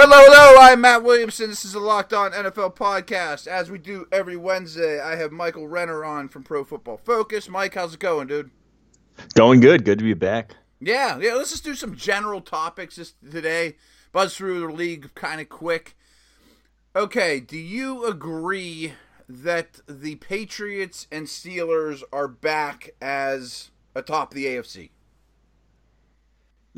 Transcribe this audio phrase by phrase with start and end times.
[0.00, 0.60] Hello, hello.
[0.60, 1.50] I'm Matt Williamson.
[1.50, 3.48] This is a Locked On NFL podcast.
[3.48, 7.48] As we do every Wednesday, I have Michael Renner on from Pro Football Focus.
[7.48, 8.52] Mike, how's it going, dude?
[9.34, 9.84] Going good.
[9.84, 10.54] Good to be back.
[10.78, 11.34] Yeah, yeah.
[11.34, 13.74] Let's just do some general topics this, today.
[14.12, 15.96] Buzz through the league kind of quick.
[16.94, 18.92] Okay, do you agree
[19.28, 24.90] that the Patriots and Steelers are back as atop the AFC?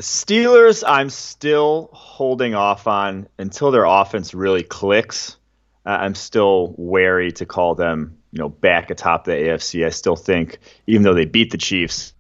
[0.01, 5.37] The Steelers, I'm still holding off on until their offense really clicks.
[5.85, 9.85] Uh, I'm still wary to call them, you know, back atop the AFC.
[9.85, 12.15] I still think, even though they beat the Chiefs,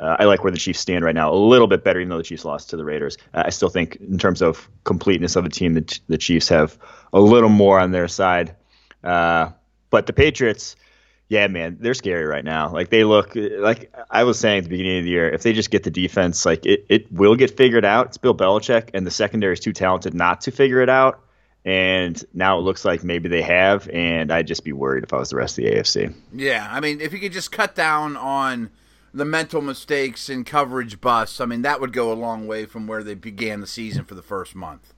[0.00, 1.32] uh, I like where the Chiefs stand right now.
[1.32, 3.18] A little bit better, even though the Chiefs lost to the Raiders.
[3.32, 6.76] Uh, I still think, in terms of completeness of a team, the, the Chiefs have
[7.12, 8.56] a little more on their side.
[9.04, 9.50] Uh,
[9.90, 10.74] but the Patriots,
[11.28, 12.70] yeah, man, they're scary right now.
[12.70, 15.52] Like they look like I was saying at the beginning of the year, if they
[15.52, 18.08] just get the defense, like it, it will get figured out.
[18.08, 21.20] It's Bill Belichick, and the secondary is too talented not to figure it out.
[21.64, 25.18] And now it looks like maybe they have, and I'd just be worried if I
[25.18, 26.14] was the rest of the AFC.
[26.34, 28.70] Yeah, I mean, if you could just cut down on
[29.14, 32.86] the mental mistakes and coverage busts, I mean, that would go a long way from
[32.86, 34.93] where they began the season for the first month.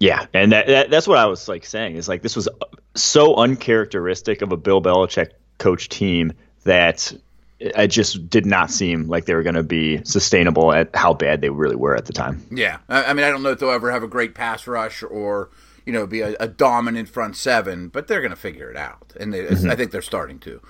[0.00, 2.48] Yeah, and that, that, that's what I was like saying is like this was
[2.94, 6.32] so uncharacteristic of a Bill Belichick coach team
[6.64, 7.12] that
[7.60, 11.40] it just did not seem like they were going to be sustainable at how bad
[11.40, 12.44] they really were at the time.
[12.50, 15.50] Yeah, I mean, I don't know if they'll ever have a great pass rush or
[15.86, 19.12] you know be a, a dominant front seven, but they're going to figure it out,
[19.18, 19.70] and they, mm-hmm.
[19.70, 20.60] I think they're starting to.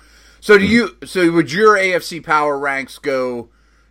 [0.40, 0.96] So do you?
[1.04, 3.48] So would your AFC power ranks go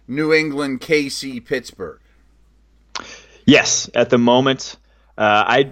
[0.07, 1.99] New England, KC, Pittsburgh?
[3.45, 4.77] Yes, at the moment,
[5.17, 5.71] uh, I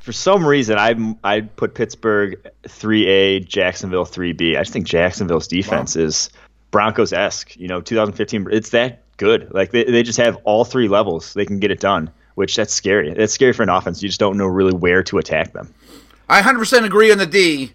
[0.00, 4.56] for some reason I I put Pittsburgh three A, Jacksonville three B.
[4.56, 6.02] I just think Jacksonville's defense wow.
[6.02, 6.30] is
[6.70, 7.56] Broncos esque.
[7.56, 8.48] You know, 2015.
[8.50, 9.52] It's that good.
[9.52, 11.34] Like they they just have all three levels.
[11.34, 12.10] They can get it done.
[12.34, 13.14] Which that's scary.
[13.14, 14.02] That's scary for an offense.
[14.02, 15.72] You just don't know really where to attack them.
[16.28, 17.72] I 100% agree on the D,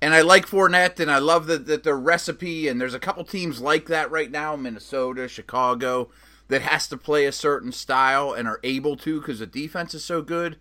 [0.00, 2.68] and I like Fournette, and I love that the, their recipe.
[2.68, 6.08] And there's a couple teams like that right now: Minnesota, Chicago
[6.48, 10.04] that has to play a certain style and are able to because the defense is
[10.04, 10.56] so good.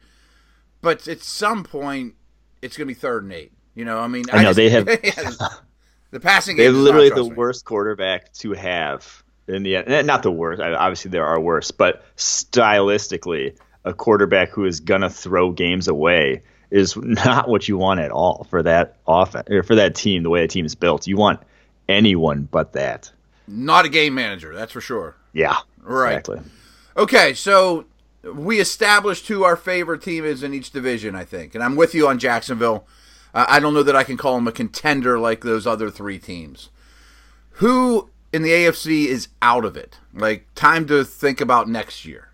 [0.82, 2.16] But at some point,
[2.62, 3.52] it's going to be third and eight.
[3.74, 4.86] You know, I mean, I, I know just, they have
[6.12, 6.58] the passing.
[6.58, 10.62] They have literally the worst quarterback to have in the eh, not the worst.
[10.62, 16.44] Obviously, there are worse, but stylistically, a quarterback who is going to throw games away
[16.70, 20.24] is not what you want at all for that offense or for that team.
[20.24, 21.40] The way the team is built, you want
[21.88, 23.12] anyone but that.
[23.48, 25.16] Not a game manager, that's for sure.
[25.34, 26.18] Yeah, Right.
[26.18, 26.42] Exactly.
[26.96, 27.86] Okay, so
[28.24, 31.96] we established who our favorite team is in each division, I think, and I'm with
[31.96, 32.86] you on Jacksonville.
[33.34, 36.20] Uh, I don't know that I can call them a contender like those other three
[36.20, 36.70] teams.
[37.52, 39.98] Who in the AFC is out of it?
[40.14, 42.30] Like time to think about next year.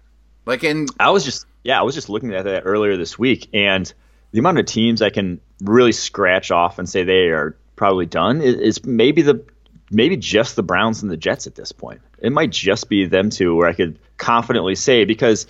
[0.46, 3.48] Like in I was just yeah, I was just looking at that earlier this week,
[3.54, 3.92] and
[4.32, 8.42] the amount of teams I can really scratch off and say they are probably done
[8.42, 9.46] is, is maybe the
[9.94, 12.02] maybe just the Browns and the Jets at this point.
[12.20, 15.48] It might just be them two where I could confidently say because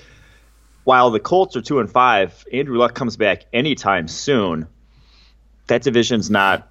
[0.83, 4.67] while the Colts are two and five, Andrew Luck comes back anytime soon.
[5.67, 6.69] That division's not.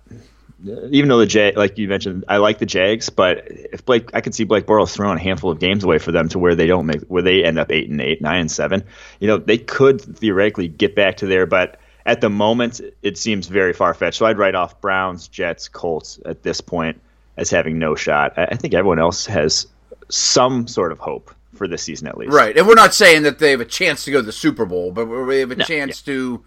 [0.64, 4.20] Even though the Jag, like you mentioned, I like the Jags, but if Blake, I
[4.20, 6.68] could see Blake Bortles throwing a handful of games away for them to where they
[6.68, 8.84] don't make, where they end up eight and eight, nine and seven.
[9.18, 13.48] You know, they could theoretically get back to there, but at the moment, it seems
[13.48, 14.18] very far fetched.
[14.18, 17.00] So I'd write off Browns, Jets, Colts at this point
[17.36, 18.32] as having no shot.
[18.36, 19.66] I think everyone else has
[20.08, 22.32] some sort of hope for this season at least.
[22.32, 24.66] Right, and we're not saying that they have a chance to go to the Super
[24.66, 26.12] Bowl, but we have a no, chance yeah.
[26.12, 26.44] to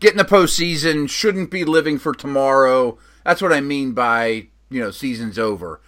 [0.00, 1.08] get in the postseason.
[1.08, 2.98] Shouldn't be living for tomorrow.
[3.24, 5.80] That's what I mean by you know season's over.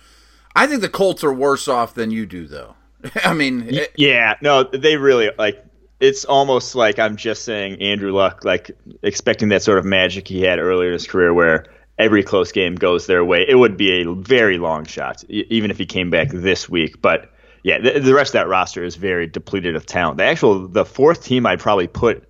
[0.55, 2.75] I think the Colts are worse off than you do, though.
[3.25, 5.65] I mean, it, yeah, no, they really like.
[6.01, 8.71] It's almost like I'm just saying Andrew Luck, like
[9.03, 11.67] expecting that sort of magic he had earlier in his career, where
[12.01, 13.45] every close game goes their way.
[13.47, 17.01] It would be a very long shot, even if he came back this week.
[17.01, 20.17] But yeah, the, the, rest of that roster is very depleted of talent.
[20.17, 22.27] The actual the fourth team I'd probably put,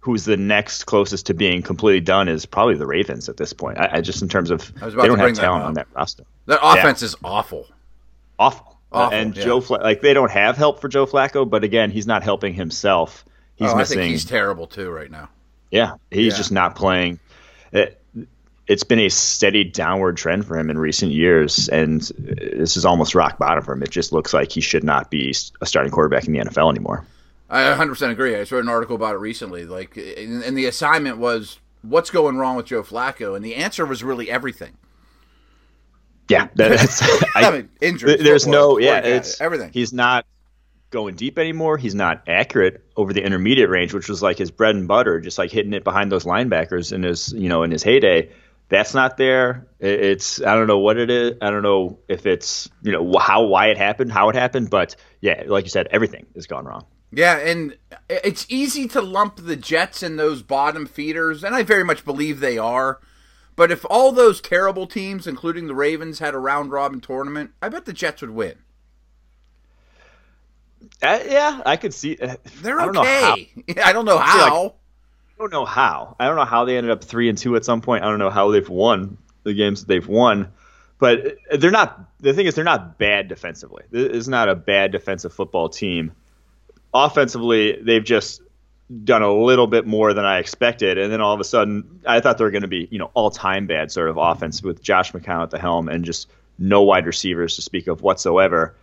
[0.00, 3.78] who's the next closest to being completely done, is probably the Ravens at this point.
[3.78, 6.24] I, I just in terms of they don't have talent on that roster.
[6.46, 7.06] That offense yeah.
[7.06, 7.68] is awful,
[8.38, 8.78] awful.
[8.90, 9.44] awful and yeah.
[9.44, 12.54] Joe Fla- like they don't have help for Joe Flacco, but again, he's not helping
[12.54, 13.24] himself.
[13.54, 14.00] He's oh, missing.
[14.00, 15.28] he's terrible too right now.
[15.70, 16.36] Yeah, he's yeah.
[16.36, 17.20] just not playing.
[17.72, 18.00] It,
[18.66, 23.14] it's been a steady downward trend for him in recent years, and this is almost
[23.14, 23.82] rock bottom for him.
[23.82, 27.06] It just looks like he should not be a starting quarterback in the NFL anymore.
[27.48, 28.34] I 100% agree.
[28.34, 29.64] I just read an article about it recently.
[29.64, 34.02] Like, and the assignment was, "What's going wrong with Joe Flacco?" And the answer was
[34.02, 34.76] really everything.
[36.28, 37.02] Yeah, that's.
[37.36, 38.22] I, I mean, injuries.
[38.22, 39.70] There's no, yeah, it's everything.
[39.72, 40.26] He's not
[40.90, 41.78] going deep anymore.
[41.78, 45.38] He's not accurate over the intermediate range, which was like his bread and butter, just
[45.38, 48.28] like hitting it behind those linebackers in his you know in his heyday.
[48.68, 49.68] That's not there.
[49.78, 51.34] It's I don't know what it is.
[51.40, 54.96] I don't know if it's you know how why it happened, how it happened, but
[55.20, 56.84] yeah, like you said, everything has gone wrong.
[57.12, 57.76] Yeah, and
[58.08, 62.40] it's easy to lump the Jets in those bottom feeders, and I very much believe
[62.40, 63.00] they are.
[63.54, 67.68] But if all those terrible teams, including the Ravens, had a round robin tournament, I
[67.68, 68.56] bet the Jets would win.
[71.02, 72.16] Uh, yeah, I could see.
[72.16, 73.50] Uh, They're I okay.
[73.82, 74.74] I don't know how.
[75.38, 76.16] I, don't know how.
[76.18, 78.04] I don't know how they ended up three and two at some point.
[78.04, 80.52] I don't know how they've won the games that they've won.
[80.98, 82.08] But they're not.
[82.20, 83.84] The thing is, they're not bad defensively.
[83.92, 86.12] It's not a bad defensive football team.
[86.94, 88.40] Offensively, they've just
[89.04, 92.20] done a little bit more than I expected, and then all of a sudden, I
[92.20, 95.12] thought they were going to be, you know, all-time bad sort of offense with Josh
[95.12, 96.28] McCown at the helm and just
[96.58, 98.74] no wide receivers to speak of whatsoever.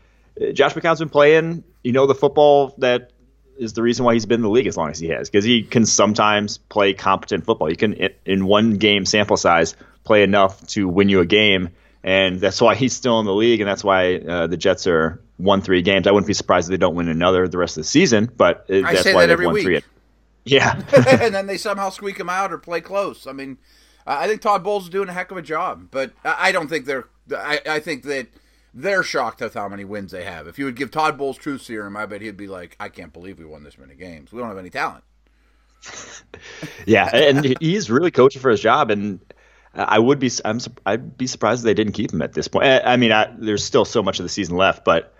[0.53, 3.11] Josh McCown's been playing, you know, the football that
[3.57, 5.45] is the reason why he's been in the league as long as he has, because
[5.45, 7.67] he can sometimes play competent football.
[7.67, 7.93] He can,
[8.25, 11.69] in one game sample size, play enough to win you a game,
[12.03, 15.21] and that's why he's still in the league, and that's why uh, the Jets are
[15.37, 16.07] won three games.
[16.07, 18.65] I wouldn't be surprised if they don't win another the rest of the season, but
[18.67, 19.63] it, that's why that they've won week.
[19.63, 19.81] three.
[20.45, 23.25] Yeah, and then they somehow squeak them out or play close.
[23.27, 23.57] I mean,
[24.05, 26.85] I think Todd Bowles is doing a heck of a job, but I don't think
[26.85, 27.05] they're.
[27.33, 28.27] I, I think that
[28.73, 30.47] they're shocked at how many wins they have.
[30.47, 33.13] If you would give Todd Bowles truth serum, I bet he'd be like, "I can't
[33.13, 34.31] believe we won this many games.
[34.31, 35.03] We don't have any talent."
[36.85, 39.19] yeah, and he's really coaching for his job, and
[39.73, 42.65] I would be I'm I'd be surprised if they didn't keep him at this point.
[42.65, 45.13] I, mean, I, there's still so much of the season left, but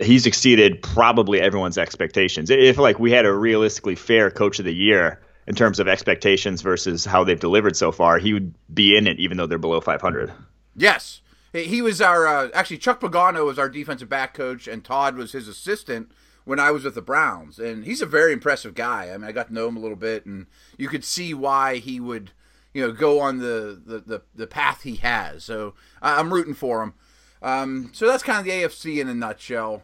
[0.00, 2.50] he's exceeded probably everyone's expectations.
[2.50, 6.62] If like we had a realistically fair coach of the year in terms of expectations
[6.62, 9.80] versus how they've delivered so far, he would be in it even though they're below
[9.80, 10.32] 500.
[10.76, 11.22] Yes.
[11.52, 15.32] He was our uh, actually Chuck Pagano was our defensive back coach, and Todd was
[15.32, 16.12] his assistant
[16.44, 17.58] when I was with the Browns.
[17.58, 19.10] And he's a very impressive guy.
[19.10, 20.46] I mean, I got to know him a little bit, and
[20.78, 22.30] you could see why he would,
[22.72, 25.44] you know, go on the the, the, the path he has.
[25.44, 26.94] So I'm rooting for him.
[27.42, 29.82] Um, so that's kind of the AFC in a nutshell.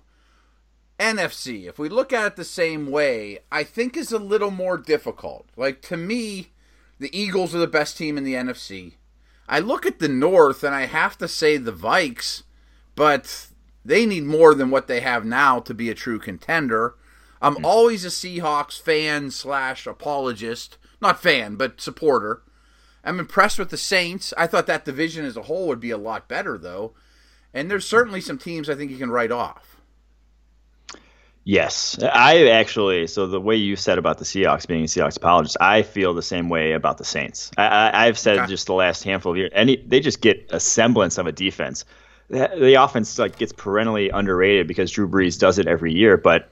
[0.98, 4.78] NFC, if we look at it the same way, I think is a little more
[4.78, 5.46] difficult.
[5.56, 6.52] Like to me,
[6.98, 8.94] the Eagles are the best team in the NFC.
[9.48, 12.42] I look at the North and I have to say the Vikes,
[12.94, 13.48] but
[13.84, 16.94] they need more than what they have now to be a true contender.
[17.40, 17.64] I'm mm-hmm.
[17.64, 22.42] always a Seahawks fan slash apologist, not fan, but supporter.
[23.04, 24.34] I'm impressed with the Saints.
[24.36, 26.94] I thought that division as a whole would be a lot better, though.
[27.54, 29.75] And there's certainly some teams I think you can write off.
[31.48, 33.06] Yes, I actually.
[33.06, 36.20] So the way you said about the Seahawks being a Seahawks apologist, I feel the
[36.20, 37.52] same way about the Saints.
[37.56, 38.46] I, have said okay.
[38.48, 41.84] just the last handful of years, and they just get a semblance of a defense.
[42.30, 46.50] The, the offense like gets perennially underrated because Drew Brees does it every year, but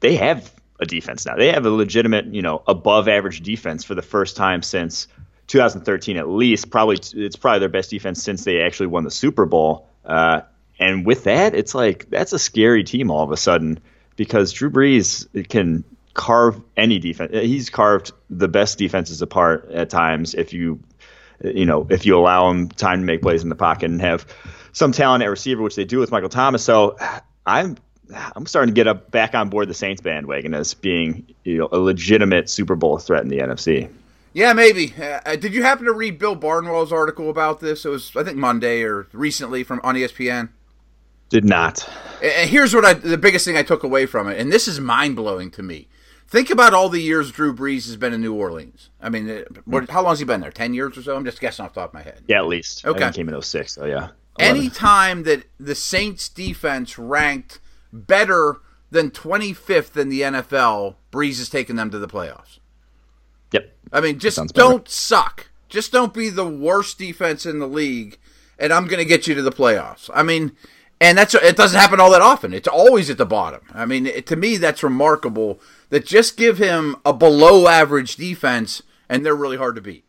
[0.00, 1.36] they have a defense now.
[1.36, 5.08] They have a legitimate, you know, above average defense for the first time since
[5.46, 6.70] 2013 at least.
[6.70, 9.88] Probably it's probably their best defense since they actually won the Super Bowl.
[10.04, 10.42] Uh,
[10.78, 13.80] and with that, it's like that's a scary team all of a sudden
[14.22, 15.82] because Drew Brees can
[16.14, 17.32] carve any defense.
[17.32, 20.78] He's carved the best defenses apart at times if you
[21.42, 24.24] you know if you allow him time to make plays in the pocket and have
[24.70, 26.62] some talent at receiver, which they do with Michael Thomas.
[26.62, 26.96] So
[27.44, 27.76] I'm
[28.36, 31.68] I'm starting to get up back on board the Saints bandwagon as being you know
[31.72, 33.90] a legitimate Super Bowl threat in the NFC.
[34.34, 34.94] Yeah, maybe.
[34.96, 37.84] Uh, did you happen to read Bill Barnwell's article about this?
[37.84, 40.50] It was I think Monday or recently from on ESPN.
[41.32, 41.88] Did not.
[42.22, 44.78] And here's what I the biggest thing I took away from it, and this is
[44.78, 45.88] mind blowing to me.
[46.28, 48.90] Think about all the years Drew Brees has been in New Orleans.
[49.00, 50.50] I mean, uh, what, how long has he been there?
[50.50, 51.16] Ten years or so?
[51.16, 52.22] I'm just guessing off the top of my head.
[52.28, 52.84] Yeah, at least.
[52.84, 54.10] Okay, came in 06, so yeah.
[54.38, 54.56] 11.
[54.56, 57.60] Any time that the Saints defense ranked
[57.94, 58.56] better
[58.90, 62.58] than 25th in the NFL, Brees has taken them to the playoffs.
[63.52, 63.74] Yep.
[63.90, 65.48] I mean, just don't suck.
[65.70, 68.18] Just don't be the worst defense in the league,
[68.58, 70.10] and I'm going to get you to the playoffs.
[70.12, 70.52] I mean,
[71.02, 72.54] and that's it doesn't happen all that often.
[72.54, 73.60] It's always at the bottom.
[73.74, 75.60] I mean, it, to me, that's remarkable.
[75.90, 80.04] That just give him a below average defense, and they're really hard to beat.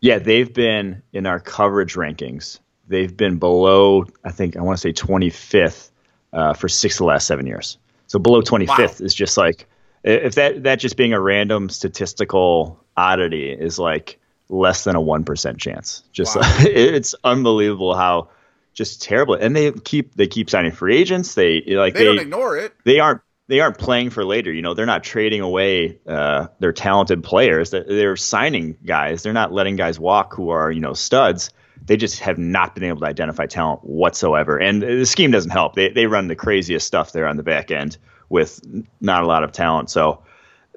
[0.00, 2.60] Yeah, they've been in our coverage rankings.
[2.86, 5.90] They've been below, I think, I want to say 25th
[6.32, 7.78] uh, for six of the last seven years.
[8.06, 8.68] So below 25th
[9.00, 9.06] wow.
[9.06, 9.66] is just like
[10.04, 14.18] if that that just being a random statistical oddity is like
[14.50, 16.02] less than a one percent chance.
[16.12, 16.42] Just wow.
[16.60, 18.28] it's unbelievable how
[18.72, 19.34] just terrible.
[19.34, 21.34] And they keep they keep signing free agents.
[21.34, 22.74] They like they, they don't ignore it.
[22.84, 24.52] They aren't they aren't playing for later.
[24.52, 27.70] You know, they're not trading away uh, their talented players.
[27.70, 29.24] They're, signing guys.
[29.24, 31.50] They're not letting guys walk who are you know studs.
[31.84, 34.56] they just have not been able to identify talent whatsoever.
[34.56, 35.74] And the scheme doesn't help.
[35.74, 37.98] They they run the craziest stuff there on the back end
[38.28, 38.60] with
[39.00, 39.90] not a lot of talent.
[39.90, 40.22] So,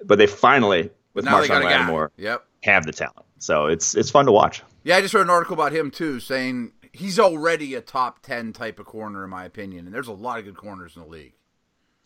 [0.03, 2.45] but they finally with Marshon Lattimore yep.
[2.62, 3.25] have the talent.
[3.38, 4.63] So it's it's fun to watch.
[4.83, 8.53] Yeah, I just read an article about him too, saying he's already a top ten
[8.53, 11.07] type of corner in my opinion, and there's a lot of good corners in the
[11.07, 11.33] league.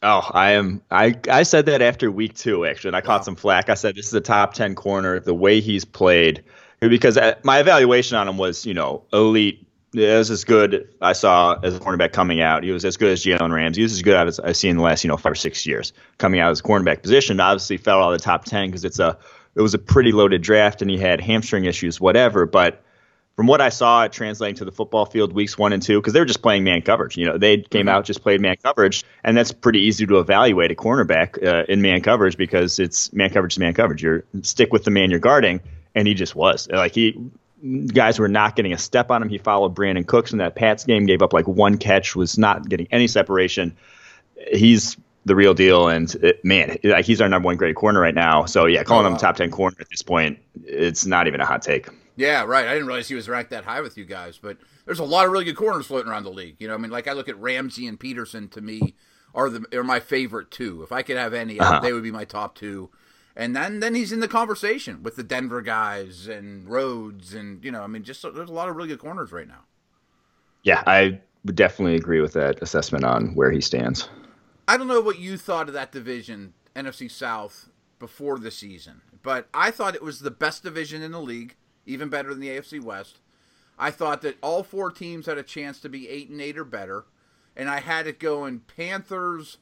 [0.02, 0.82] Oh, I am.
[0.90, 3.70] I I said that after week two, actually, and I caught some flack.
[3.70, 5.20] I said this is a top ten corner.
[5.20, 6.44] The way he's played,
[6.80, 9.64] because uh, my evaluation on him was, you know, elite.
[9.94, 12.62] It was as good I saw as a cornerback coming out.
[12.64, 13.82] He was as good as Jalen Ramsey.
[13.82, 15.66] He was as good as I've seen in the last, you know, five or six
[15.66, 17.40] years coming out as a cornerback position.
[17.40, 19.18] Obviously, fell out of the top ten because it's a
[19.56, 22.46] it was a pretty loaded draft, and he had hamstring issues, whatever.
[22.46, 22.84] But
[23.38, 26.12] from what I saw, it translating to the football field weeks one and two because
[26.12, 27.16] they were just playing man coverage.
[27.18, 27.90] You know, they came mm-hmm.
[27.90, 31.84] out just played man coverage, and that's pretty easy to evaluate a cornerback uh, in
[31.84, 34.02] man coverage because it's man coverage to man coverage.
[34.02, 35.62] You stick with the man you're guarding,
[35.94, 37.30] and he just was like he
[37.94, 39.30] guys were not getting a step on him.
[39.30, 42.68] He followed Brandin Cooks in that Pats game, gave up like one catch, was not
[42.68, 43.78] getting any separation.
[44.52, 48.16] He's the real deal, and it, man, like he's our number one great corner right
[48.16, 48.46] now.
[48.46, 49.16] So yeah, calling oh, wow.
[49.16, 51.88] him top ten corner at this point, it's not even a hot take.
[52.18, 52.68] Yeah, right.
[52.68, 55.28] I didn't realize he was ranked that high with you guys, but there's a lot
[55.28, 56.56] of really good corners floating around the league.
[56.60, 58.96] You know, I mean, like I look at Ramsey and Peterson to me
[59.36, 60.82] are the are my favorite two.
[60.82, 61.80] If I could have any, uh-huh.
[61.80, 62.90] they would be my top two.
[63.36, 67.72] And then then he's in the conversation with the Denver guys and Rhodes and you
[67.72, 69.66] know, I mean, just there's a lot of really good corners right now.
[70.64, 74.10] Yeah, I would definitely agree with that assessment on where he stands.
[74.68, 77.70] I don't know what you thought of that division, NFC South,
[78.00, 81.56] before the season, but I thought it was the best division in the league
[81.88, 83.20] even better than the AFC West.
[83.80, 86.64] I thought that all four teams had a chance to be eight and eight or
[86.64, 87.06] better,
[87.56, 89.58] and I had it going Panthers,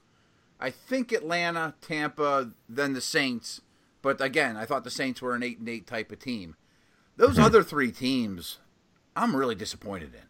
[0.60, 3.62] I think Atlanta, Tampa, then the Saints.
[4.02, 6.56] But again, I thought the Saints were an eight and eight type of team.
[7.18, 8.60] Those other three teams,
[9.16, 10.22] I'm really disappointed in.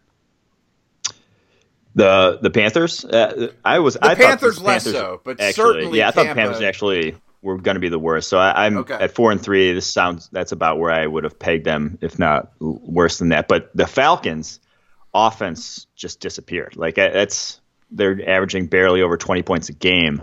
[1.94, 3.94] The the Panthers, uh, I was.
[3.94, 6.62] The I Panthers, less Panthers so, but actually, certainly, yeah, I thought Tampa, the Panthers
[6.62, 8.28] actually were going to be the worst.
[8.28, 8.94] So I, am okay.
[8.94, 9.72] at four and three.
[9.72, 13.48] This sounds that's about where I would have pegged them, if not worse than that.
[13.48, 14.60] But the Falcons'
[15.14, 16.76] offense just disappeared.
[16.76, 17.60] Like that's
[17.90, 20.22] they're averaging barely over 20 points a game,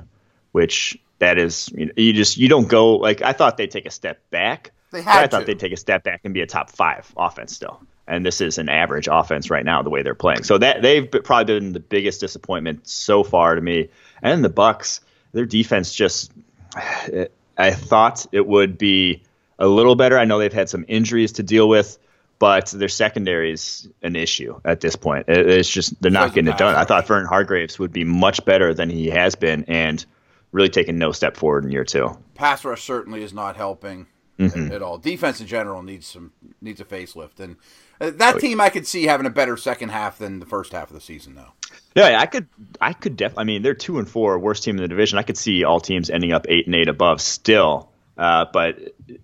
[0.51, 3.85] which that is you, know, you just you don't go like I thought they'd take
[3.85, 4.71] a step back.
[4.91, 7.55] They had I thought they'd take a step back and be a top five offense
[7.55, 7.81] still.
[8.05, 10.43] And this is an average offense right now, the way they're playing.
[10.43, 13.89] So that they've probably been the biggest disappointment so far to me.
[14.21, 14.99] And the Bucks,
[15.31, 16.29] their defense just
[16.75, 19.23] I thought it would be
[19.59, 20.17] a little better.
[20.17, 21.97] I know they've had some injuries to deal with,
[22.39, 25.25] but their secondary is an issue at this point.
[25.27, 26.75] It's just they're not getting it done.
[26.75, 30.03] I thought Vernon Hargreaves would be much better than he has been, and
[30.51, 32.17] really taking no step forward in year two.
[32.35, 34.07] Pass rush certainly is not helping
[34.39, 34.71] mm-hmm.
[34.71, 34.97] at all.
[34.97, 37.57] Defense in general needs some needs a facelift, and
[37.99, 40.71] uh, that oh, team I could see having a better second half than the first
[40.71, 41.53] half of the season, though.
[41.95, 42.47] Yeah, I could,
[42.81, 43.41] I could definitely.
[43.41, 45.19] I mean, they're two and four, worst team in the division.
[45.19, 47.89] I could see all teams ending up eight and eight above still.
[48.17, 48.77] Uh, but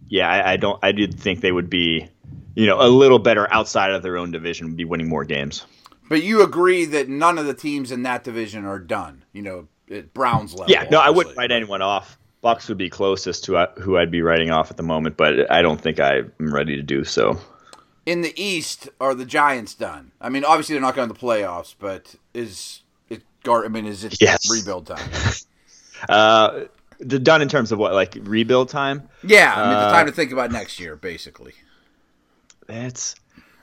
[0.08, 0.80] yeah, I, I, don't.
[0.84, 2.08] I did think they would be,
[2.56, 5.66] you know, a little better outside of their own division, be winning more games.
[6.10, 9.26] But you agree that none of the teams in that division are done.
[9.34, 10.72] You know, at Browns level.
[10.72, 12.19] Yeah, no, I wouldn't write anyone off.
[12.42, 15.52] Bucks would be closest to uh, who I'd be writing off at the moment, but
[15.52, 17.40] I don't think I'm ready to do so
[18.10, 20.12] in the East, are the Giants done?
[20.20, 23.22] I mean, obviously they're not going to the playoffs, but is it?
[23.44, 24.50] Gar- I mean, is it yes.
[24.50, 25.10] rebuild time?
[26.10, 26.62] uh,
[27.06, 29.08] done in terms of what, like rebuild time?
[29.24, 31.54] Yeah, I mean, uh, the time to think about next year, basically.
[32.66, 33.14] That's,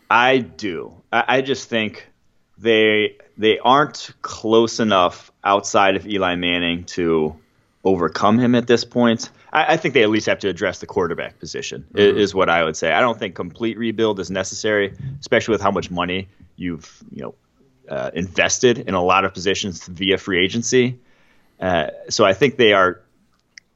[0.08, 1.02] I do.
[1.12, 2.06] I, I just think
[2.56, 7.36] they they aren't close enough outside of Eli Manning to
[7.86, 9.30] overcome him at this point.
[9.52, 11.86] I, I, think they at least have to address the quarterback position.
[11.94, 12.18] Mm-hmm.
[12.18, 12.92] Is, what I would say.
[12.92, 17.34] I don't think complete rebuild is necessary, especially with how much money you've you know
[17.88, 20.98] uh, invested in a lot of positions via free agency.
[21.60, 23.00] Uh, so I think they are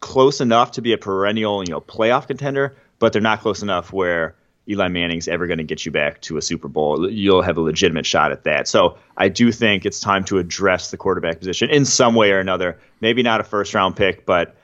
[0.01, 3.93] close enough to be a perennial you know playoff contender, but they're not close enough
[3.93, 4.35] where
[4.71, 7.11] Eli Manning's ever going to get you back to a Super Bowl.
[7.11, 8.69] You'll have a legitimate shot at that.
[8.69, 12.39] So I do think it's time to address the quarterback position in some way or
[12.39, 12.79] another.
[13.01, 14.57] Maybe not a first round pick, but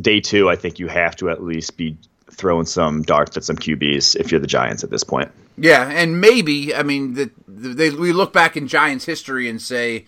[0.00, 1.96] day two, I think you have to at least be
[2.30, 5.30] throwing some darts at some QBs if you're the Giants at this point.
[5.56, 10.06] Yeah, and maybe I mean the, they, we look back in Giants history and say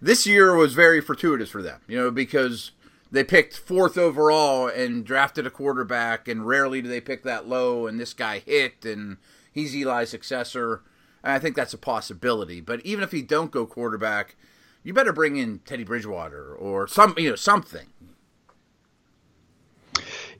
[0.00, 2.72] this year was very fortuitous for them, you know, because
[3.12, 7.86] they picked fourth overall and drafted a quarterback, and rarely do they pick that low.
[7.86, 9.18] And this guy hit, and
[9.52, 10.82] he's Eli's successor.
[11.22, 12.60] And I think that's a possibility.
[12.60, 14.34] But even if he don't go quarterback,
[14.82, 17.86] you better bring in Teddy Bridgewater or some, you know, something.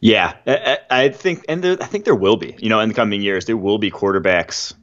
[0.01, 2.57] Yeah, I, I think, and there, I think there will be.
[2.59, 4.75] You know, in the coming years, there will be quarterbacks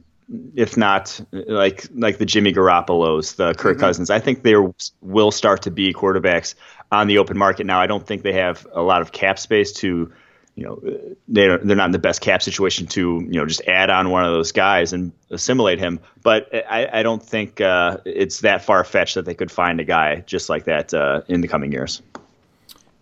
[0.54, 3.80] if not like like the Jimmy Garoppolo's, the Kirk mm-hmm.
[3.80, 4.10] Cousins.
[4.10, 6.54] I think there will start to be quarterbacks
[6.92, 7.80] on the open market now.
[7.80, 10.12] I don't think they have a lot of cap space to,
[10.54, 13.90] you know, they're they're not in the best cap situation to you know just add
[13.90, 16.00] on one of those guys and assimilate him.
[16.22, 19.84] But I, I don't think uh, it's that far fetched that they could find a
[19.84, 22.02] guy just like that uh, in the coming years.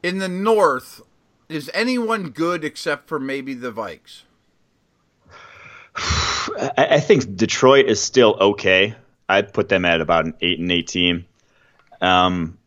[0.03, 1.03] In the North,
[1.49, 4.23] is anyone good except for maybe the Vikes?
[6.77, 8.95] I think Detroit is still okay.
[9.29, 11.27] I'd put them at about an eight and eight team.
[12.01, 12.59] Um,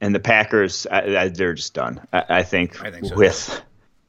[0.00, 2.00] and the Packers, I, I, they're just done.
[2.12, 3.62] I, I think, think so with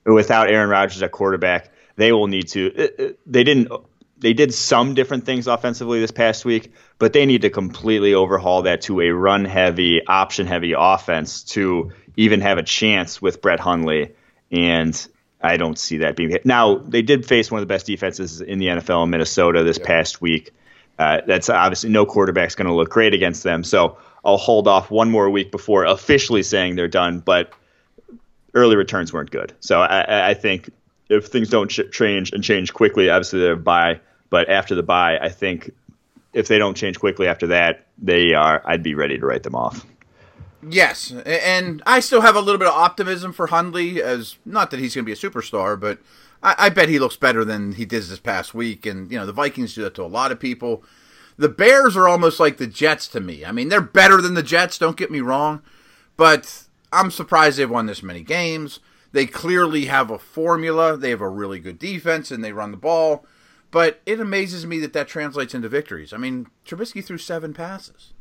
[0.05, 2.74] without Aaron Rodgers at quarterback, they will need to.
[2.75, 3.71] Uh, uh, they didn't.
[4.17, 8.63] They did some different things offensively this past week, but they need to completely overhaul
[8.63, 13.62] that to a run heavy, option heavy offense to even have a chance with Brett
[13.62, 14.13] Hundley.
[14.51, 15.07] And
[15.41, 16.46] I don't see that being hit.
[16.46, 19.77] Now, they did face one of the best defenses in the NFL in Minnesota this
[19.77, 19.86] yeah.
[19.86, 20.51] past week.
[20.98, 23.63] Uh, that's obviously no quarterback's going to look great against them.
[23.63, 27.19] So I'll hold off one more week before officially saying they're done.
[27.19, 27.53] But
[28.53, 29.53] early returns weren't good.
[29.62, 30.69] So I, I think
[31.08, 34.01] if things don't ch- change and change quickly, obviously they're bye.
[34.29, 35.72] But after the bye, I think
[36.34, 38.62] if they don't change quickly after that, they are.
[38.65, 39.86] I'd be ready to write them off.
[40.62, 44.80] Yes, and I still have a little bit of optimism for Hundley, as not that
[44.80, 46.00] he's going to be a superstar, but
[46.44, 48.86] I, I, bet he looks better than he did this past week.
[48.86, 50.84] And you know, the Vikings do that to a lot of people.
[51.38, 53.46] The Bears are almost like the Jets to me.
[53.46, 54.78] I mean, they're better than the Jets.
[54.78, 55.62] Don't get me wrong,
[56.18, 58.82] but I'm surprised they've won this many games.
[59.13, 60.98] They clearly have a formula.
[60.98, 63.25] They have a really good defense, and they run the ball.
[63.72, 66.12] But it amazes me that that translates into victories.
[66.12, 68.13] I mean, Trubisky threw seven passes.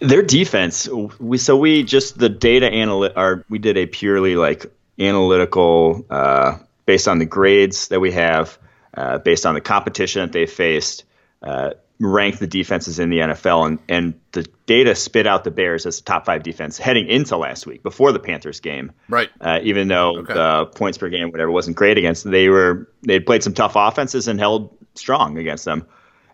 [0.00, 0.88] Their defense.
[1.18, 3.12] We so we just the data analyt.
[3.16, 4.66] Are we did a purely like
[4.98, 8.58] analytical uh, based on the grades that we have,
[8.94, 11.04] uh, based on the competition that they faced.
[11.42, 11.70] Uh,
[12.02, 15.98] rank the defenses in the NFL, and, and the data spit out the Bears as
[15.98, 18.92] the top five defense heading into last week before the Panthers game.
[19.08, 19.30] Right.
[19.40, 20.34] Uh, even though okay.
[20.34, 23.74] the points per game, whatever, wasn't great against them, they were they played some tough
[23.76, 25.86] offenses and held strong against them.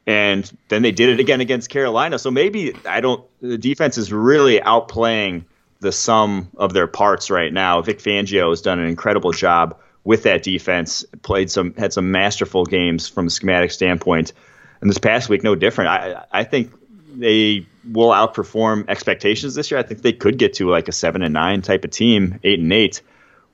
[0.06, 2.18] And then they did it again against Carolina.
[2.18, 3.24] So maybe I don't.
[3.40, 5.44] The defense is really outplaying
[5.80, 7.82] the sum of their parts right now.
[7.82, 11.04] Vic Fangio has done an incredible job with that defense.
[11.22, 14.32] Played some had some masterful games from a schematic standpoint
[14.80, 15.90] and this past week, no different.
[15.90, 16.72] I I think
[17.14, 19.80] they will outperform expectations this year.
[19.80, 22.60] I think they could get to like a seven and nine type of team, eight
[22.60, 23.02] and eight,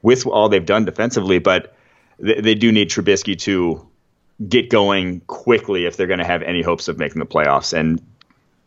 [0.03, 1.39] with all they've done defensively.
[1.39, 1.75] But
[2.19, 3.87] they, they do need Trubisky to
[4.49, 7.73] get going quickly if they're going to have any hopes of making the playoffs.
[7.73, 8.01] And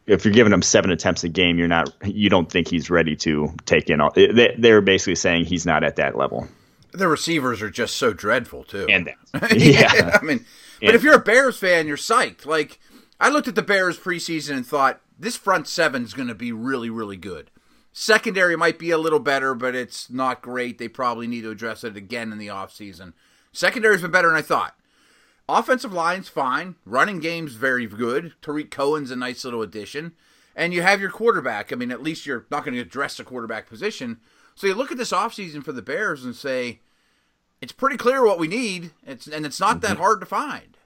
[0.05, 1.93] if you're giving him seven attempts a game, you're not.
[2.05, 4.11] You don't think he's ready to take in all.
[4.11, 6.47] They, they're basically saying he's not at that level.
[6.91, 8.87] The receivers are just so dreadful too.
[8.89, 10.45] And that, yeah, I mean
[10.81, 12.45] but if you're a Bears fan, you're psyched.
[12.45, 12.79] Like
[13.19, 16.51] I looked at the Bears preseason and thought this front seven is going to be
[16.51, 17.51] really, really good.
[17.91, 20.77] Secondary might be a little better, but it's not great.
[20.77, 23.13] They probably need to address it again in the offseason.
[23.51, 24.75] Secondary's been better than I thought.
[25.49, 26.75] Offensive line's fine.
[26.85, 28.33] Running game's very good.
[28.41, 30.13] Tarik Cohen's a nice little addition.
[30.55, 31.71] And you have your quarterback.
[31.71, 34.19] I mean, at least you're not going to address the quarterback position.
[34.55, 36.79] So you look at this offseason for the Bears and say,
[37.61, 38.91] it's pretty clear what we need.
[39.05, 39.87] It's and it's not mm-hmm.
[39.87, 40.77] that hard to find.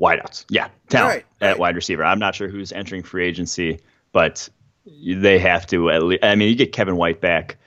[0.00, 1.58] Wideouts, yeah, talent right, at right.
[1.58, 2.04] wide receiver.
[2.04, 3.80] I'm not sure who's entering free agency,
[4.12, 4.48] but
[4.86, 6.24] they have to at least.
[6.24, 7.58] I mean, you get Kevin White back.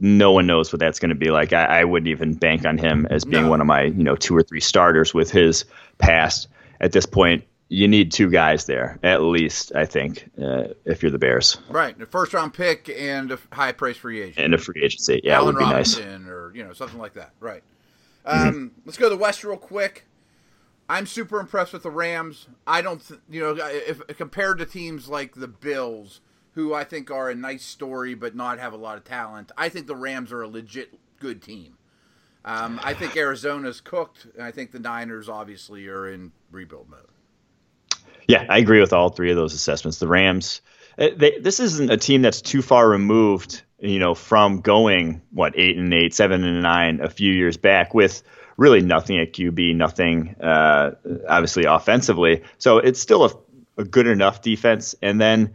[0.00, 1.52] No one knows what that's going to be like.
[1.52, 3.50] I, I, wouldn't even bank on him as being no.
[3.50, 5.64] one of my, you know, two or three starters with his
[5.98, 6.48] past
[6.80, 9.72] at this point you need two guys there at least.
[9.74, 12.00] I think uh, if you're the Bears, right?
[12.00, 15.36] A first round pick and a high price free agent and a free agency, yeah,
[15.36, 17.62] Allen would be Robinson nice, or you know something like that, right?
[18.26, 18.48] Mm-hmm.
[18.48, 20.06] Um, let's go to the West real quick.
[20.88, 22.46] I'm super impressed with the Rams.
[22.66, 26.20] I don't, th- you know, if compared to teams like the Bills,
[26.54, 29.68] who I think are a nice story but not have a lot of talent, I
[29.68, 31.76] think the Rams are a legit good team.
[32.44, 37.00] Um, I think Arizona's cooked, and I think the Niners obviously are in rebuild mode.
[38.26, 39.98] Yeah, I agree with all three of those assessments.
[39.98, 40.62] The Rams,
[40.98, 45.58] uh, they, this isn't a team that's too far removed, you know, from going what
[45.58, 48.22] eight and eight, seven and nine a few years back with
[48.56, 50.92] really nothing at QB, nothing uh,
[51.28, 52.42] obviously offensively.
[52.58, 54.94] So it's still a, a good enough defense.
[55.02, 55.54] And then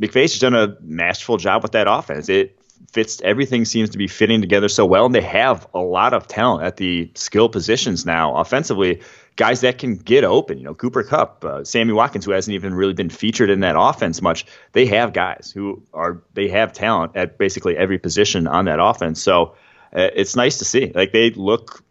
[0.00, 2.28] McVay's done a masterful job with that offense.
[2.28, 2.58] It
[2.92, 6.26] fits everything seems to be fitting together so well, and they have a lot of
[6.26, 9.02] talent at the skill positions now offensively
[9.36, 10.58] guys that can get open.
[10.58, 13.74] You know, Cooper Kupp, uh, Sammy Watkins, who hasn't even really been featured in that
[13.78, 14.44] offense much.
[14.72, 19.22] They have guys who are they have talent at basically every position on that offense.
[19.22, 19.54] So
[19.94, 20.92] uh, it's nice to see.
[20.94, 21.84] Like they look.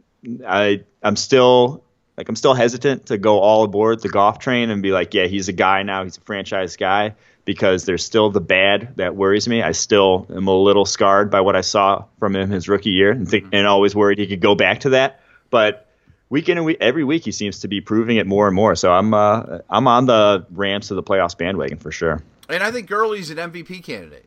[0.45, 1.83] I I'm still
[2.17, 5.25] like I'm still hesitant to go all aboard the Goff train and be like, yeah,
[5.25, 7.15] he's a guy now, he's a franchise guy
[7.49, 9.63] because there's still the bad that worries me.
[9.63, 13.09] I still am a little scarred by what I saw from him his rookie year
[13.09, 15.21] and think and always worried he could go back to that.
[15.49, 15.87] But
[16.29, 18.75] week in and week, every week he seems to be proving it more and more.
[18.75, 22.21] So I'm uh, I'm on the Rams to the playoffs bandwagon for sure.
[22.49, 24.25] And I think Gurley's an MVP candidate.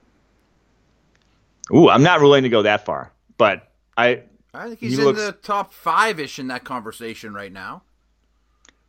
[1.73, 5.05] Ooh, I'm not willing to go that far, but I I think he's he in
[5.05, 7.85] looks, the top five ish in that conversation right now.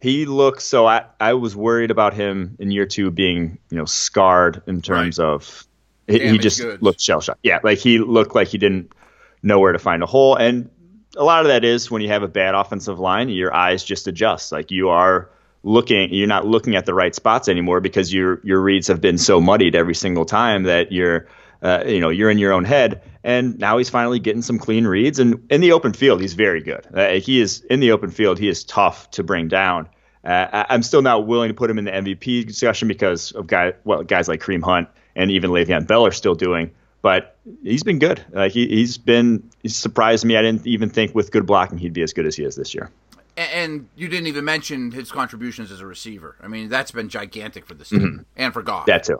[0.03, 0.85] He looks so.
[0.85, 5.17] I I was worried about him in year two being you know scarred in terms
[5.17, 5.25] right.
[5.25, 5.65] of
[6.07, 6.83] he, he just goods.
[6.83, 7.39] looked shell shocked.
[7.41, 8.91] Yeah, like he looked like he didn't
[9.43, 10.69] know where to find a hole, and
[11.15, 14.05] a lot of that is when you have a bad offensive line, your eyes just
[14.07, 14.51] adjust.
[14.51, 15.29] Like you are
[15.63, 19.17] looking, you're not looking at the right spots anymore because your your reads have been
[19.17, 21.27] so muddied every single time that you're
[21.63, 24.85] uh, you know you're in your own head and now he's finally getting some clean
[24.85, 25.19] reads.
[25.19, 26.85] And in the open field, he's very good.
[26.93, 28.37] Uh, he is in the open field.
[28.37, 29.87] He is tough to bring down.
[30.25, 33.73] Uh, I'm still not willing to put him in the MVP discussion because of guy,
[33.83, 36.71] well, guys like Kareem Hunt and even Le'Veon Bell are still doing.
[37.01, 38.23] But he's been good.
[38.33, 40.37] Uh, he, has been he's surprised me.
[40.37, 42.73] I didn't even think with good blocking he'd be as good as he is this
[42.73, 42.89] year.
[43.35, 46.35] And you didn't even mention his contributions as a receiver.
[46.41, 48.21] I mean, that's been gigantic for this team mm-hmm.
[48.37, 48.85] and for Goff.
[48.85, 49.19] That too.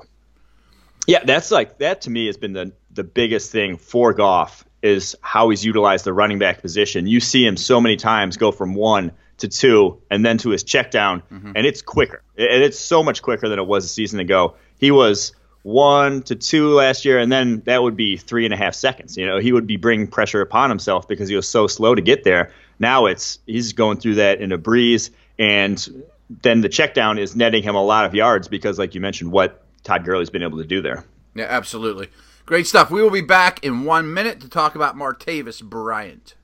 [1.07, 5.15] Yeah, that's like that to me has been the the biggest thing for Goff is
[5.21, 7.07] how he's utilized the running back position.
[7.07, 10.63] You see him so many times go from one to two and then to his
[10.63, 11.53] check down, mm-hmm.
[11.55, 12.21] and it's quicker.
[12.37, 14.55] And it's so much quicker than it was a season ago.
[14.77, 18.57] He was one to two last year, and then that would be three and a
[18.57, 19.17] half seconds.
[19.17, 22.01] You know, he would be bringing pressure upon himself because he was so slow to
[22.01, 22.51] get there.
[22.79, 26.05] Now it's he's going through that in a breeze, and
[26.41, 29.31] then the check down is netting him a lot of yards because, like you mentioned,
[29.31, 31.05] what Todd Gurley's been able to do there.
[31.35, 32.09] Yeah, absolutely.
[32.45, 32.91] Great stuff.
[32.91, 36.35] We will be back in one minute to talk about Martavis Bryant.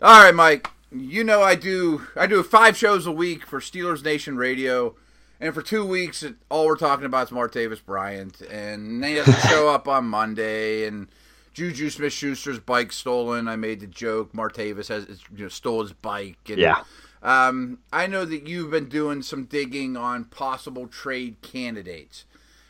[0.00, 0.70] All right, Mike.
[0.90, 4.94] You know I do I do five shows a week for Steelers Nation Radio,
[5.38, 9.68] and for two weeks all we're talking about is Martavis Bryant, and he doesn't show
[9.68, 11.08] up on Monday, and
[11.52, 13.48] Juju Smith Schuster's bike stolen.
[13.48, 15.06] I made the joke Martavis has
[15.36, 16.84] you know, stole his bike, and yeah.
[17.22, 22.24] Um, I know that you've been doing some digging on possible trade candidates.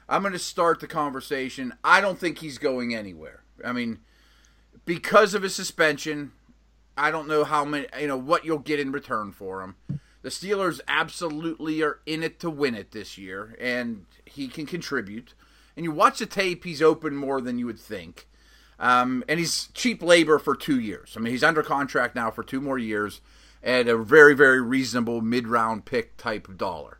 [0.09, 1.75] I'm going to start the conversation.
[1.85, 3.43] I don't think he's going anywhere.
[3.65, 3.99] I mean,
[4.87, 6.33] because of his suspension,
[6.97, 9.77] I don't know how many, you know, what you'll get in return for him.
[10.23, 15.35] The Steelers absolutely are in it to win it this year, and he can contribute.
[15.77, 18.27] And you watch the tape, he's open more than you would think.
[18.81, 21.15] Um, and he's cheap labor for two years.
[21.17, 23.21] I mean, he's under contract now for two more years
[23.63, 26.99] at a very, very reasonable mid round pick type dollar.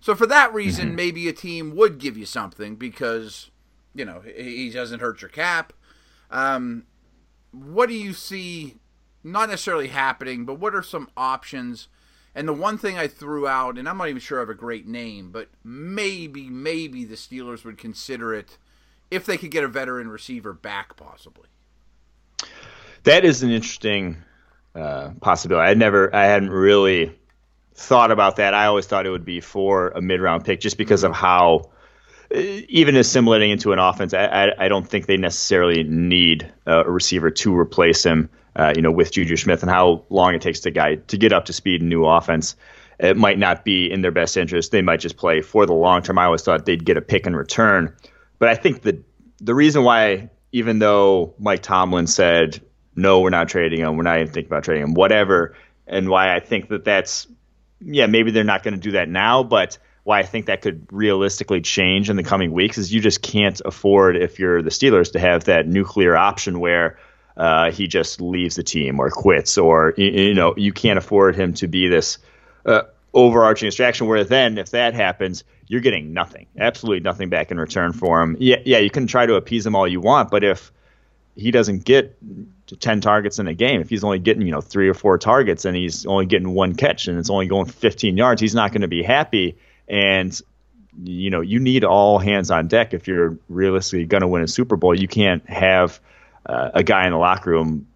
[0.00, 0.96] So for that reason, mm-hmm.
[0.96, 3.50] maybe a team would give you something because,
[3.94, 5.72] you know, he doesn't hurt your cap.
[6.30, 6.84] Um,
[7.50, 8.76] what do you see,
[9.24, 11.88] not necessarily happening, but what are some options?
[12.34, 14.54] And the one thing I threw out, and I'm not even sure I have a
[14.54, 18.58] great name, but maybe, maybe the Steelers would consider it
[19.10, 21.48] if they could get a veteran receiver back, possibly.
[23.04, 24.18] That is an interesting
[24.74, 25.70] uh, possibility.
[25.70, 27.18] I never, I hadn't really
[27.74, 28.54] thought about that.
[28.54, 31.70] I always thought it would be for a mid round pick just because of how,
[32.34, 36.90] uh, even assimilating into an offense, I, I, I don't think they necessarily need a
[36.90, 38.30] receiver to replace him.
[38.56, 41.32] Uh, you know, with Juju Smith and how long it takes to guy to get
[41.32, 42.56] up to speed in new offense.
[42.98, 44.72] It might not be in their best interest.
[44.72, 46.18] They might just play for the long term.
[46.18, 47.94] I always thought they'd get a pick in return.
[48.40, 49.04] But I think the
[49.40, 52.60] the reason why, even though Mike Tomlin said
[52.98, 53.96] no, we're not trading him.
[53.96, 54.94] We're not even thinking about trading him.
[54.94, 55.54] Whatever.
[55.86, 57.26] And why I think that that's
[57.80, 60.86] yeah, maybe they're not going to do that now, but why I think that could
[60.90, 65.12] realistically change in the coming weeks is you just can't afford if you're the Steelers
[65.12, 66.98] to have that nuclear option where
[67.36, 71.36] uh, he just leaves the team or quits, or you, you know you can't afford
[71.36, 72.18] him to be this
[72.66, 72.82] uh,
[73.14, 74.08] overarching distraction.
[74.08, 78.36] Where then, if that happens, you're getting nothing, absolutely nothing back in return for him.
[78.40, 80.72] Yeah, yeah, you can try to appease him all you want, but if
[81.38, 82.18] he doesn't get
[82.80, 83.80] 10 targets in a game.
[83.80, 86.74] If he's only getting, you know, three or four targets and he's only getting one
[86.74, 89.56] catch and it's only going 15 yards, he's not going to be happy.
[89.86, 90.38] And,
[91.04, 94.48] you know, you need all hands on deck if you're realistically going to win a
[94.48, 94.98] Super Bowl.
[94.98, 96.00] You can't have
[96.44, 97.86] uh, a guy in the locker room,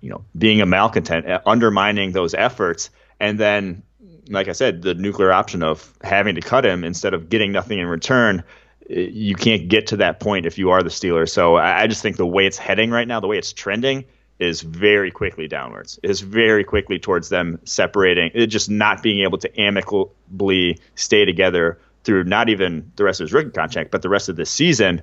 [0.00, 2.90] you know, being a malcontent, uh, undermining those efforts.
[3.18, 3.82] And then,
[4.28, 7.80] like I said, the nuclear option of having to cut him instead of getting nothing
[7.80, 8.44] in return
[8.88, 11.30] you can't get to that point if you are the Steelers.
[11.30, 14.04] So I just think the way it's heading right now, the way it's trending,
[14.38, 15.98] is very quickly downwards.
[16.02, 21.78] Is very quickly towards them separating, it just not being able to amicably stay together
[22.04, 25.02] through not even the rest of his rookie contract, but the rest of the season.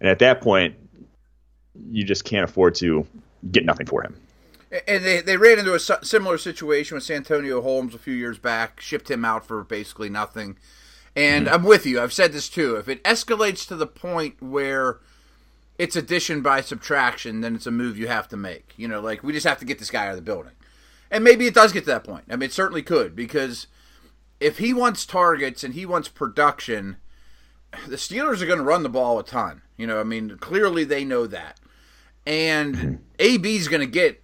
[0.00, 0.76] And at that point,
[1.90, 3.06] you just can't afford to
[3.50, 4.16] get nothing for him.
[4.86, 8.80] And they, they ran into a similar situation with Santonio Holmes a few years back,
[8.80, 10.56] shipped him out for basically nothing.
[11.16, 11.54] And mm-hmm.
[11.54, 12.00] I'm with you.
[12.00, 12.76] I've said this too.
[12.76, 14.98] If it escalates to the point where
[15.78, 18.74] it's addition by subtraction, then it's a move you have to make.
[18.76, 20.52] You know, like we just have to get this guy out of the building.
[21.10, 22.24] And maybe it does get to that point.
[22.28, 23.66] I mean, it certainly could because
[24.40, 26.96] if he wants targets and he wants production,
[27.86, 29.62] the Steelers are going to run the ball a ton.
[29.76, 31.60] You know, I mean, clearly they know that.
[32.26, 32.94] And mm-hmm.
[33.18, 34.22] AB is going to get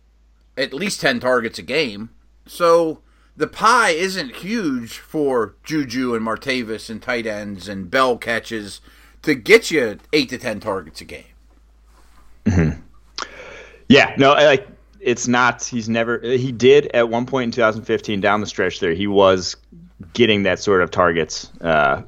[0.57, 2.11] at least 10 targets a game.
[2.47, 3.03] So
[3.41, 8.83] the pie isn't huge for Juju and Martavis and tight ends and Bell catches
[9.23, 11.25] to get you 8 to 10 targets a game.
[12.45, 12.81] Mm-hmm.
[13.89, 14.69] Yeah, no, like
[15.01, 15.65] it's not.
[15.65, 16.21] He's never.
[16.21, 18.93] He did at one point in 2015 down the stretch there.
[18.93, 19.57] He was
[20.13, 22.03] getting that sort of targets, uh,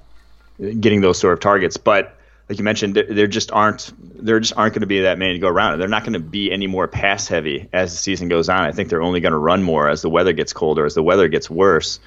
[0.80, 1.78] getting those sort of targets.
[1.78, 2.16] But
[2.48, 5.38] like you mentioned, there, just aren't there just aren't going to be that many to
[5.38, 5.78] go around.
[5.78, 8.60] They're not going to be any more pass heavy as the season goes on.
[8.60, 11.02] I think they're only going to run more as the weather gets colder, as the
[11.02, 12.00] weather gets worse.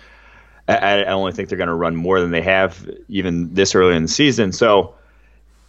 [0.68, 3.96] I, I only think they're going to run more than they have even this early
[3.96, 4.52] in the season.
[4.52, 4.96] So,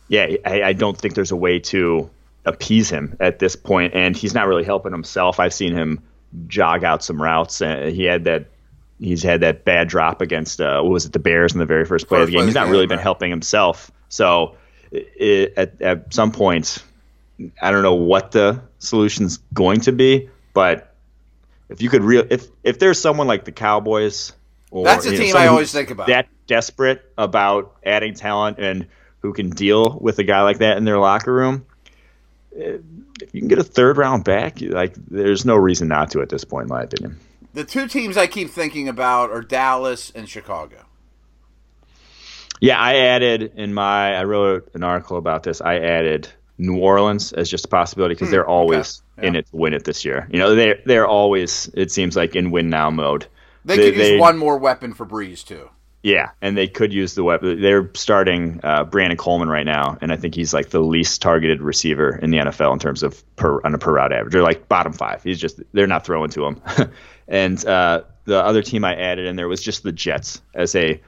[0.08, 2.10] yeah, I, I don't think there's a way to
[2.44, 5.38] appease him at this point, and he's not really helping himself.
[5.38, 6.02] I've seen him
[6.48, 7.60] jog out some routes.
[7.60, 8.46] Uh, he had that.
[8.98, 11.84] He's had that bad drop against uh, what was it, the Bears in the very
[11.84, 12.46] first play first of the game.
[12.46, 13.90] He's not really been helping himself.
[14.08, 14.56] So
[14.90, 16.82] it, at at some point,
[17.60, 20.94] I don't know what the solution's going to be, but
[21.68, 24.32] if you could real if if there's someone like the Cowboys,
[24.70, 28.86] or, that's a team know, I always think about that desperate about adding talent and
[29.20, 31.66] who can deal with a guy like that in their locker room
[32.56, 32.78] eh,
[33.20, 36.28] if you can get a third round back, like there's no reason not to at
[36.28, 37.18] this point, in my opinion.
[37.54, 40.84] The two teams I keep thinking about are Dallas and Chicago.
[42.60, 45.60] Yeah, I added in my I wrote an article about this.
[45.60, 49.24] I added New Orleans as just a possibility because mm, they're always okay.
[49.24, 49.28] yeah.
[49.28, 50.28] in it to win it this year.
[50.30, 53.26] You know, they they're always it seems like in win now mode.
[53.64, 55.70] They, they could use one more weapon for Brees too.
[56.02, 57.60] Yeah, and they could use the weapon.
[57.60, 61.60] They're starting uh, Brandon Coleman right now, and I think he's like the least targeted
[61.60, 64.32] receiver in the NFL in terms of per on a per route average.
[64.32, 65.24] They're like bottom five.
[65.24, 66.62] He's just they're not throwing to him.
[67.28, 71.00] and uh, the other team I added in there was just the Jets as a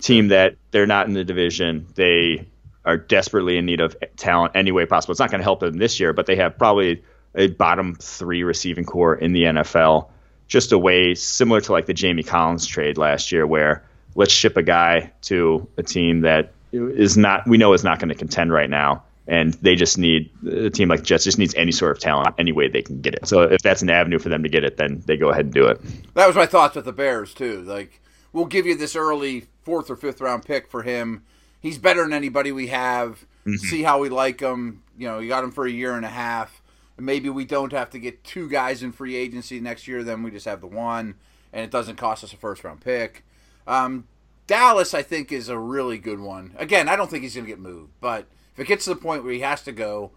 [0.00, 1.86] team that they're not in the division.
[1.94, 2.46] They
[2.84, 5.12] are desperately in need of talent any way possible.
[5.12, 7.02] It's not going to help them this year, but they have probably
[7.34, 10.08] a bottom three receiving corps in the NFL.
[10.48, 14.56] Just a way similar to like the Jamie Collins trade last year, where let's ship
[14.56, 18.52] a guy to a team that is not we know is not going to contend
[18.52, 21.96] right now and they just need a team like the Jets just needs any sort
[21.96, 23.26] of talent any way they can get it.
[23.26, 25.54] So if that's an avenue for them to get it, then they go ahead and
[25.54, 25.80] do it.
[26.12, 27.62] That was my thoughts with the Bears too.
[27.62, 28.02] Like
[28.34, 31.24] we'll give you this early fourth or fifth round pick for him.
[31.60, 33.24] He's better than anybody we have.
[33.46, 33.54] Mm-hmm.
[33.54, 34.82] See how we like him.
[34.98, 36.60] You know, you got him for a year and a half.
[36.98, 40.04] Maybe we don't have to get two guys in free agency next year.
[40.04, 41.14] Then we just have the one,
[41.54, 43.24] and it doesn't cost us a first round pick.
[43.66, 44.06] Um,
[44.46, 46.54] Dallas, I think, is a really good one.
[46.58, 49.00] Again, I don't think he's going to get moved, but if it gets to the
[49.00, 50.12] point where he has to go,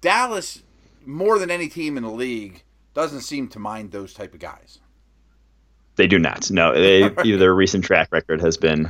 [0.00, 0.62] Dallas,
[1.04, 2.62] more than any team in the league,
[2.94, 4.78] doesn't seem to mind those type of guys.
[5.96, 6.50] They do not.
[6.50, 8.88] No, they, their recent track record has been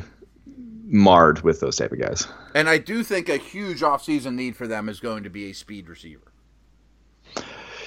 [0.84, 2.26] marred with those type of guys.
[2.54, 5.52] And I do think a huge offseason need for them is going to be a
[5.54, 6.32] speed receiver.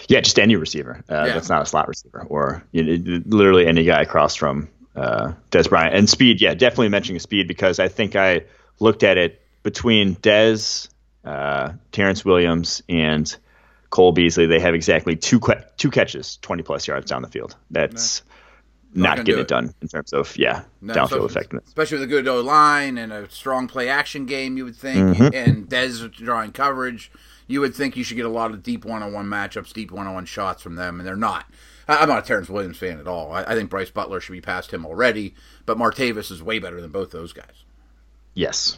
[0.08, 1.34] Yeah, just any receiver uh, yeah.
[1.34, 5.70] that's not a slot receiver, or you know, literally any guy across from uh, Dez
[5.70, 6.42] Bryant and speed.
[6.42, 8.42] Yeah, definitely mentioning speed because I think I
[8.80, 10.90] looked at it between Dez,
[11.24, 13.36] uh, Terrance Williams, and
[13.90, 14.48] Cole Beasley.
[14.48, 15.40] They have exactly two
[15.78, 17.56] two catches, twenty plus yards down the field.
[17.70, 18.24] That's
[18.94, 19.44] no, not, not getting it.
[19.44, 19.48] it.
[19.48, 21.68] done in terms of yeah no, downfield effectiveness.
[21.68, 25.18] Especially with a good O line and a strong play action game, you would think,
[25.18, 25.36] mm-hmm.
[25.36, 27.12] and Dez drawing coverage.
[27.48, 29.92] You would think you should get a lot of deep one on one matchups, deep
[29.92, 31.46] one on one shots from them, and they're not.
[31.88, 33.34] I'm not a Terrance Williams fan at all.
[33.34, 36.80] I, I, think Brice Butler should be past him already, but Martavis is way better
[36.80, 37.66] than both those guys.
[38.34, 38.78] Yes,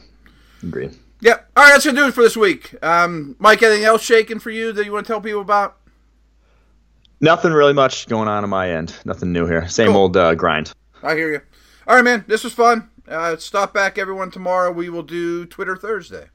[0.63, 0.95] agreed.
[1.21, 1.51] Yep.
[1.55, 2.75] All right, that's gonna do it for this week.
[2.83, 5.77] Um, Mike, anything else shaking for you that you want to tell people about?
[7.21, 8.93] Nothing really much going on on my end.
[9.05, 9.67] Nothing new here.
[9.69, 9.97] Same cool.
[9.97, 10.73] old uh, grind.
[11.01, 11.41] I hear you.
[11.87, 12.25] All right, man.
[12.27, 12.89] This was fun.
[13.07, 14.31] Uh, stop back, everyone.
[14.31, 16.27] Tomorrow we will do Twitter Thursday.